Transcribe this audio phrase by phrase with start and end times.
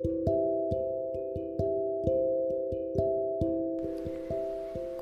[0.00, 0.06] こ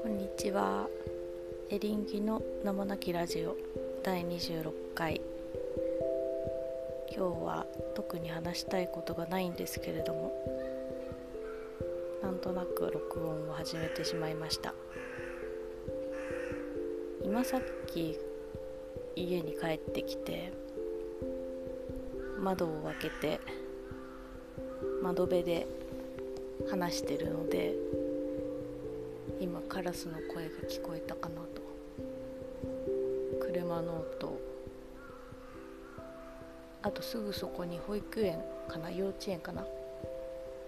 [0.08, 0.88] んにちは。
[1.68, 3.58] エリンギの名もなきラジオ
[4.02, 5.20] 第26回。
[7.14, 10.32] 今日は特に話したいことがないんですけれども
[12.22, 14.72] なんとなく録音を始めてしまいました。
[17.22, 18.18] 今さっき
[19.14, 20.54] 家に帰ってきて
[22.38, 23.40] 窓を開けて
[25.06, 25.68] 窓辺で
[26.68, 27.76] 話してるので
[29.38, 31.62] 今カラスの声が聞こえたかなと。
[33.40, 34.36] 車の音。
[36.82, 38.90] あとすぐそこに保育園かな？
[38.90, 39.64] 幼稚園かな？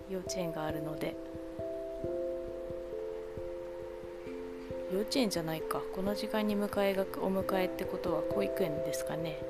[0.08, 1.16] 幼稚園があるので。
[4.92, 5.80] 幼稚園じゃないか。
[5.96, 9.42] この時間に迎えがお迎えってことは保育園ですかね。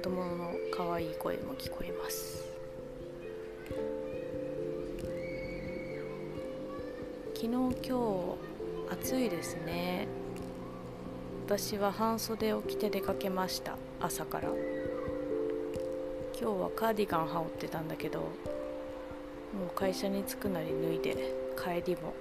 [0.00, 2.42] 子供の可愛い声も聞こえます。
[7.34, 7.68] 昨日今
[8.88, 10.08] 日暑いですね。
[11.44, 13.76] 私は半袖を着て出かけました。
[14.00, 14.48] 朝から。
[14.48, 14.54] 今
[16.32, 18.26] 日はカーディガン羽織ってたんだけども
[19.66, 22.14] う会社に着くなり脱いで帰りも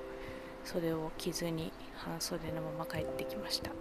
[0.66, 3.72] それを着ずに半袖のまま帰ってきました。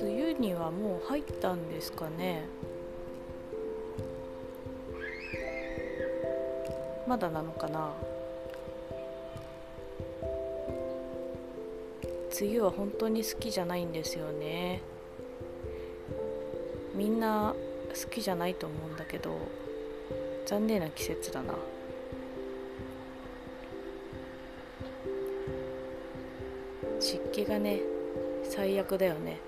[0.00, 2.44] 梅雨にはもう入ったんですかね。
[7.06, 7.92] まだなのかな。
[12.40, 14.80] 梅雨は本当に好きじゃないんですよね。
[16.94, 17.54] みんな
[17.88, 19.36] 好きじゃないと思うんだけど
[20.46, 21.54] 残念な季節だな。
[26.98, 27.80] 湿気がね
[28.44, 29.38] 最悪だよね。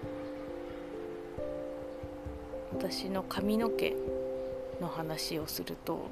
[2.77, 3.95] 私の髪の毛
[4.81, 6.09] の話をすると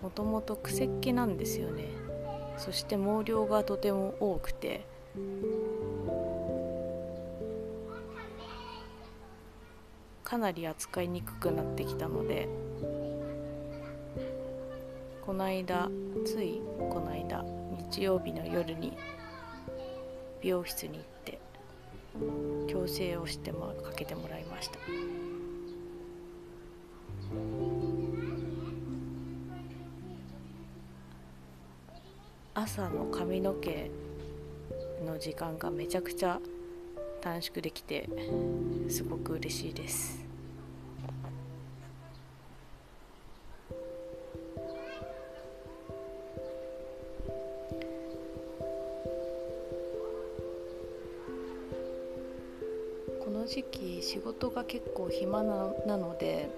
[0.00, 1.88] もともと癖っ気なんですよね。
[2.56, 4.86] そして毛量がとても多くて。
[10.22, 12.48] かなり扱いにくくなってきたので
[15.24, 15.88] この間
[16.24, 17.44] ついこの間
[17.90, 18.96] 日曜日の夜に
[20.40, 21.38] 美容室に行って
[22.66, 24.78] 矯正をしてもかけてもらいました。
[32.56, 33.90] 朝の髪の毛
[35.04, 36.40] の時間がめちゃくちゃ
[37.20, 38.08] 短縮できて
[38.88, 40.24] すごく嬉しいです。
[53.24, 56.48] この時期仕事が結構暇ななので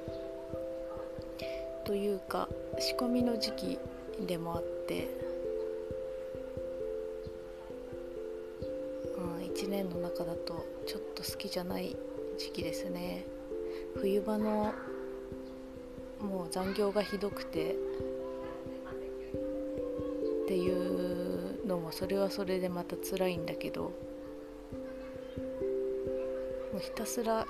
[1.87, 2.49] というか
[2.81, 3.79] 仕込みの時期
[4.27, 5.09] でもあって
[9.17, 11.97] うん1年の中だとちょっと好きじゃない
[12.39, 13.25] 時期ですね。
[13.95, 14.75] 冬場の
[16.21, 17.77] もう残業がひどくて
[20.45, 23.91] っていうのもそれはそれでまた辛いんだけども
[26.77, 27.47] うひたすら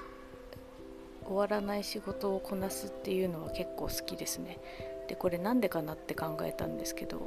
[1.26, 4.58] 終わらない仕事をこなすっていうのは結構好きですね。
[5.08, 7.18] でこれなんでかなって考えたんですけど。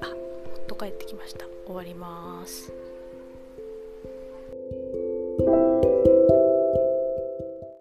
[0.00, 0.06] あ
[0.66, 1.46] 夫帰ってきました。
[1.66, 2.72] 終わります。